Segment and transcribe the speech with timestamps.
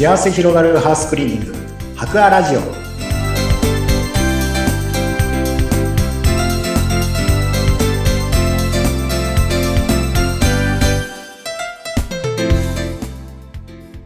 [0.00, 1.54] 幸せ広がるハウスクリーニング。
[1.94, 2.60] 博アラジオ。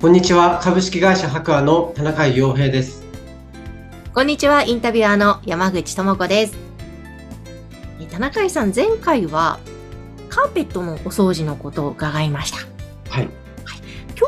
[0.01, 0.59] こんにちは。
[0.61, 3.05] 株式会社博アの田中洋平です。
[4.13, 6.57] こんにちは、インタビュアーの山口智子です。
[8.01, 9.61] え田中井さん、前回は
[10.29, 12.59] カーペットのお掃除のことを伺いました。
[13.11, 13.44] はい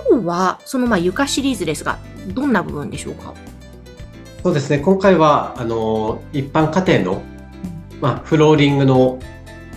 [0.09, 3.35] 今日は、そのまあ床シリーズですが、どんな部分でしょうか？
[4.43, 4.79] そうですね。
[4.79, 7.23] 今回はあの一般家庭の、
[8.01, 9.19] まあ、フローリングの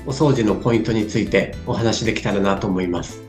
[0.05, 3.21] お掃除のポイントについてお話できたらなと思います。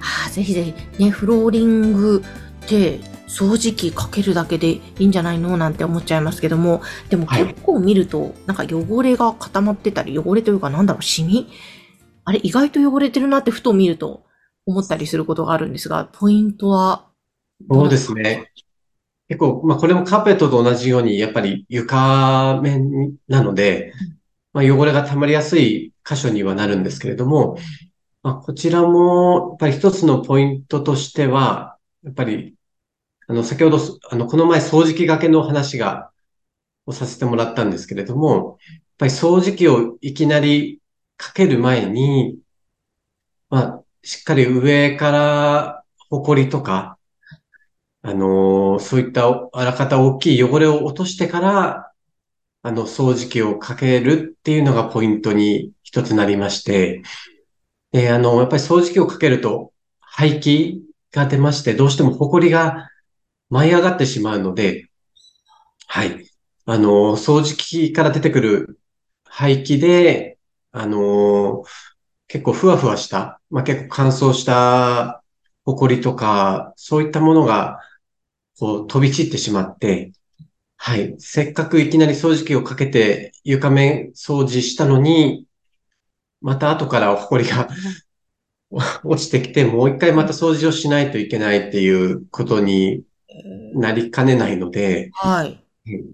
[0.00, 2.22] ああ、ぜひぜひ、ね、フローリング
[2.64, 7.46] って掃除機かけるだけでいいんじゃないのなんて思っちゃいますけども、でもはい。
[7.46, 11.48] 結構見ると、なんか汚れが固まってたり、汚れというかなんだろう、シミ？
[12.24, 14.24] あれ、意外と汚れてるなってふと見ると
[14.66, 17.08] 思ったりすることがあるんですが、ポイントは
[17.70, 18.50] そうですね。
[19.28, 23.92] 結構、まあ、これもカーペットと同じようにやっぱり床面なので、
[24.52, 27.56] まあ、汚れが溜まりやすい箇所にはなるんですけれども、
[28.22, 32.56] まあ、こちらもやっぱり一つのポイントとしては、やっぱり
[33.32, 33.78] あの、先ほど、
[34.10, 36.10] あの、この前掃除機がけの話が、
[36.84, 40.82] をさせてもらったんですけれども、やっぱり掃除機をいきなり
[41.16, 42.38] かける前に、
[43.48, 46.98] まあ、しっかり上から埃とか、
[48.02, 51.92] あのそういったあらかた大きい汚れを落としてから、
[52.62, 57.02] あの、掃除機をかけるっていうのがポイントに一つなりまして、
[57.92, 62.90] で、あの、やっぱり掃除機をかけると排気が出まして、どうしても埃が
[63.50, 64.88] 舞い上がってしまうので、
[65.88, 66.26] はい。
[66.64, 68.80] あの、掃除機から出てくる
[69.24, 70.38] 排気で、
[70.72, 71.64] あの、
[72.28, 75.22] 結構ふわふわした、まあ、結構乾燥した
[75.66, 77.80] 埃とか、そういったものが、
[78.58, 80.12] こう、飛び散ってしまって、
[80.76, 81.14] はい。
[81.18, 85.46] せっかくいきなり掃除機をかけて床面掃除したのに、
[86.40, 87.68] また後から埃が
[89.04, 93.04] 落ちてきて、もう一回また掃除をしないといけないっていうことに
[93.74, 95.62] なりかねないので、はい。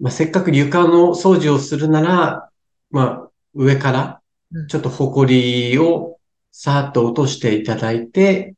[0.01, 2.49] まあ、せっかく床の掃除をするなら、
[2.91, 4.19] まあ、上から
[4.51, 6.18] うん、ちょっと埃を
[6.51, 8.55] さーっと落としていただいて、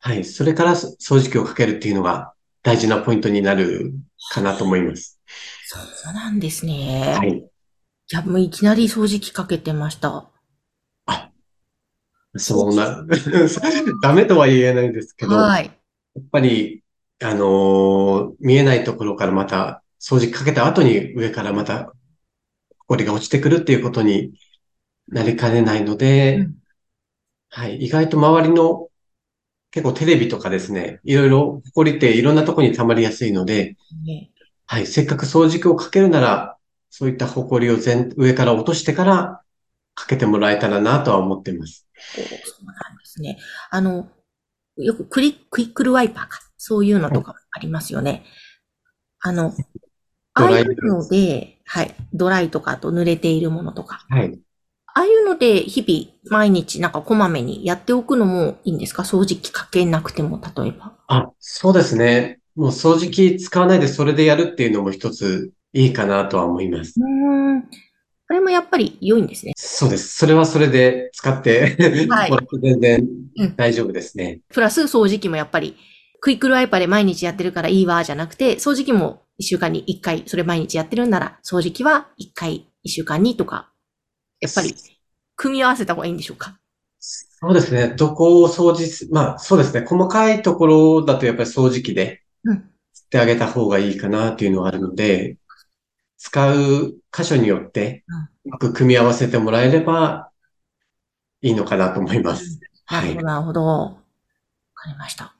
[0.00, 2.32] はい、それから掃除機をかけるっていうのが
[2.62, 3.92] 大事なポイントになる
[4.30, 5.20] かなと思います。
[5.64, 7.14] そうなんですね。。
[7.16, 7.38] はいい。
[8.12, 10.30] いや、もういきなり掃除機かけてました。
[12.36, 13.04] そうな、
[14.02, 15.70] ダメとは言えないんですけど、やはい。
[16.20, 16.82] っぱり、
[17.22, 21.92] あのー見えないところからまた掃除機かけた後に上からまた
[22.88, 24.32] 埃が落ちてくるっていうことに
[25.08, 26.61] なりかねないので、うん
[27.54, 27.76] はい。
[27.84, 28.88] 意外と周りの
[29.70, 34.30] 結構テレビとかですね、いろいろ埃っていろんなところに溜まりやすいので、ね
[34.66, 34.86] はい。
[34.86, 36.56] せっかく掃除機をかけるなら、
[36.88, 39.42] そういった埃を全、上から落としてから
[39.94, 41.86] かけてもらえたらなとは思っています。
[41.94, 42.24] おそ
[42.62, 43.38] うなんですね。
[43.70, 44.08] あの、
[44.76, 46.40] よくクリクイックルワイパーか。
[46.56, 48.24] そういうのとかありますよね。
[49.20, 49.52] あの、
[50.32, 51.94] あドライあいうので、はい。
[52.14, 54.06] ドライとか、あと濡れているものとか。
[54.08, 54.40] はい。
[54.94, 59.02] ああいうので、日々、毎日、なんかこまめにやっておくのもいいんですか？
[59.02, 60.94] 掃除機かけなくても、例えば。
[61.08, 62.40] あ、そうですね。
[62.54, 66.94] もう掃除機使わないでそれでやるっていうのも一ついいかなとは思います。
[67.00, 67.62] うーん。
[67.62, 67.68] こ
[68.34, 69.52] れもやっぱり良いんですね。
[69.56, 70.16] そうです。
[70.18, 71.76] それはそれで使って
[72.10, 72.30] はい
[72.62, 74.40] 全然うん大丈夫ですね。
[74.50, 75.76] プラス掃除機もやっぱり、
[76.20, 83.71] クイックルワイパーで毎日やってるからいいわ、じゃなくて、掃除機も一週間に一回、それ毎日やってるんなら、掃除機は一回、一週間にとか、
[84.42, 84.74] やっぱり、
[85.36, 86.58] 組み合わせた方がいいんでしょうか？
[86.98, 87.94] そうですね。
[87.96, 89.86] どこを掃除す、まあそうですね。
[89.86, 92.70] 細かいところだとやっぱり掃除機でうん。
[92.92, 95.38] してあげた方がいいかなっていうのがあるので、
[96.18, 100.30] 使う箇所によってうん、うまく組み合わせてもらえれば
[101.40, 102.60] いいのかなと思います。
[102.84, 103.26] はいなるほど、。
[103.26, 103.66] なるほど。
[103.66, 103.96] わ
[104.74, 105.34] かりました。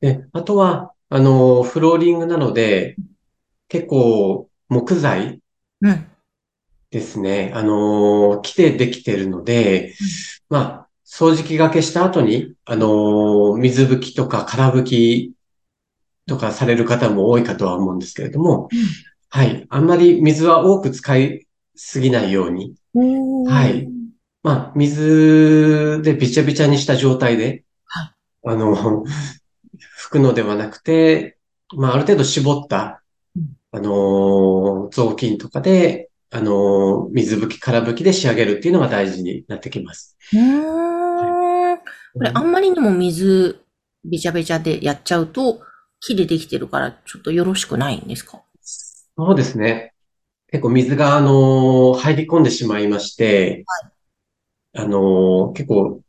[0.00, 2.96] で、あとは、あの、フローリングなので、
[3.68, 5.40] 結構木材
[5.80, 6.06] うん。
[6.90, 7.52] ですね。
[7.54, 9.94] あの、木でできているので、
[10.48, 15.32] まあ、掃除機がけした後に、あの、水拭きとか空拭き
[16.26, 18.68] とかされる方も多いかとは思うんですけれども、
[19.28, 19.66] はい。
[19.68, 23.44] あんまり水は多く使いすぎないように、うん。
[23.44, 23.88] はい。
[24.42, 28.12] まあ、水でびちゃびちゃにした状態で、はい
[28.44, 29.04] あの、
[30.06, 31.36] 拭くのではなくて、
[31.74, 33.02] まあ、ある程度絞った
[33.36, 40.16] うん、あの、雑巾とかで、あの、水拭き、空拭きで仕上げるっていうのが大事になってきます。
[40.34, 41.78] うーん。
[41.78, 41.82] こ
[42.20, 43.60] れ、あんまりにも水、
[44.04, 45.60] べちゃべちゃでやっちゃうと、
[46.00, 48.42] 木でできてるから、ちょっとよろしくないんですか？
[49.16, 49.94] そうですね。
[50.50, 53.64] 結構水が、あの、入り込んでしまいまして、
[54.74, 56.02] あの、結構、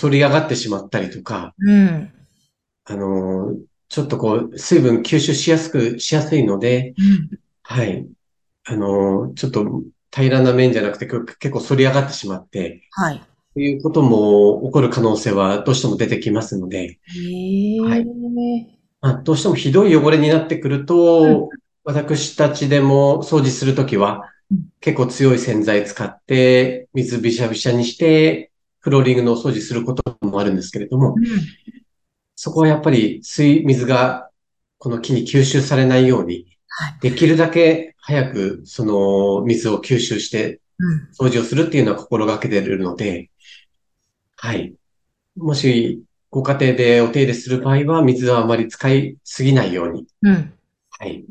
[0.00, 2.12] 反り上がってしまったりとか、うん。
[2.84, 3.54] あの、
[3.88, 7.38] ちょっとこう、水分吸収しやすく、しやすいので、うん。
[7.62, 8.08] はい。
[8.68, 9.82] あの、ちょっと
[10.14, 13.22] 平らな面じゃなくて、結構反り上がってしまって、はい。
[13.54, 16.98] ということも起こる可能性はどうしても出てきますので。
[17.82, 18.06] はい
[19.00, 21.48] まあ、どうしてもひどい汚れになってくると、
[21.84, 28.50] 私たちでも掃除するときはうん、結構強い洗剤使って、水びしゃびしゃにして、
[28.80, 31.24] フローリングのお掃除することもあるんですけれども、うん。
[32.34, 34.30] そこはやっぱり水、水が
[34.78, 36.57] この木に吸収されないように、はい。
[37.00, 41.26] できるだけ早くその水を吸収してうん。
[41.28, 43.30] 掃除をするっていうのは心がけているので、
[44.36, 44.74] はい。
[45.36, 50.34] もしご家庭でお手入れする場合は水はあまり使いすぎないように、うん。
[50.34, 50.44] わ
[51.00, 51.24] はい。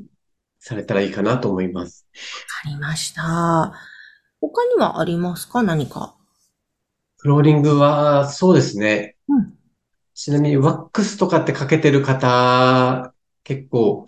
[0.60, 2.06] されたらいいかなと思います。
[2.64, 3.74] かりました。
[4.42, 5.64] 他にはありますか？
[5.64, 6.16] 何か。
[7.18, 9.16] フローリングはそうですね。
[9.30, 9.54] うん。
[10.14, 14.08] ちなみにワックスとかってかけてる方結構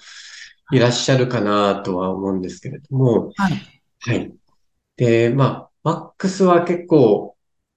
[0.71, 3.54] いらっしゃるかなとは思うんですけれども、はい。
[4.00, 4.33] はい。
[4.98, 7.36] で、まあ、ワックスは結構、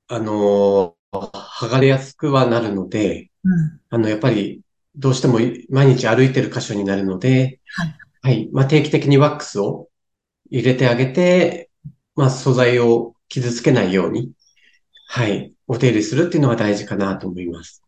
[0.08, 3.80] あの、剥がれやすくはなるので、うん。
[3.90, 4.62] あの、やっぱり、
[4.94, 5.38] どうしても
[5.70, 7.94] 毎日歩いてる箇所になるので、はい。
[8.22, 8.48] はい。
[8.52, 9.88] まあ、定期的にワックスを
[10.50, 11.70] 入れてあげて、
[12.14, 14.32] まあ、素材を傷つけないように、
[15.08, 15.54] はい。
[15.66, 17.82] お手入れするっていうのが大事かなと思います。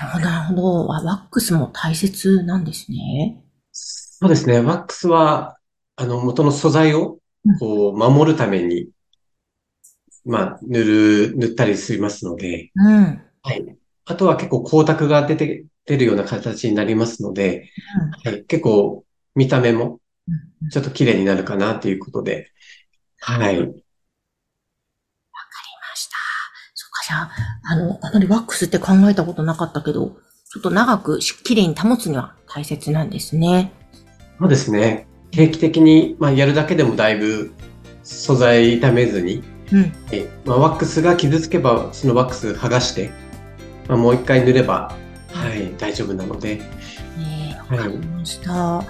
[0.00, 0.86] なるほど、なるほど。
[0.86, 3.42] ワワックスも大切なんですね。
[4.22, 4.60] そうですね。
[4.60, 5.58] ワックスは、
[5.96, 8.88] あの、元の素材をうん、こう、守るために、
[10.24, 13.20] まあ、塗る、塗ったりしますので、うん。
[13.42, 13.76] はい。
[14.04, 17.68] あとは結構光沢が出て、出るような形になりますので、
[18.22, 18.44] はい。
[18.44, 19.04] 結構
[19.34, 19.98] 見た目も
[20.62, 20.70] うん。
[20.70, 22.52] ちょっと綺麗になるかなということで、
[23.18, 23.58] はい。
[23.58, 23.64] ま
[25.96, 26.16] した。
[26.74, 27.30] そっか、じゃあ、
[27.64, 30.16] あの、あまりワックスって考えたことなかったけど、
[30.52, 33.72] ちょっと長くし綺麗に保つには大切なんですね。
[34.42, 35.06] そうですね。
[35.30, 37.52] 定期的に、まあ、やるだけでもだいぶ
[38.02, 39.40] 素材傷めずに、
[39.70, 39.92] うん。
[40.10, 43.12] えまあ、ワックスが傷つけば、そのワックス剥がして、
[43.86, 44.96] まあ、もう一回塗れば、
[45.28, 48.78] はい、大丈夫なので、ねえ、はいわかりました。
[48.80, 48.84] あ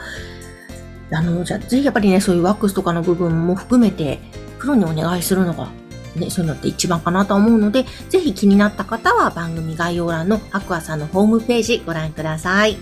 [1.11, 4.21] の、じゃあ、ぜひやっぱりね、そういうワックスとかの部分も含めて、
[4.59, 5.69] プロにお願いするのが、
[6.17, 12.79] ね、そういうのって一番かなとは思うので、ぜひ気になった方は番組概要欄のアクアさんのホームページご覧ください。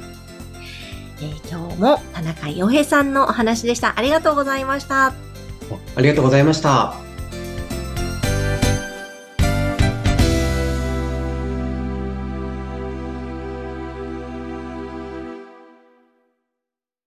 [1.19, 3.99] えー今日も田中洋平さんのお話でした。
[3.99, 5.06] ありがとうございました。
[5.97, 7.10] ありがとうございました。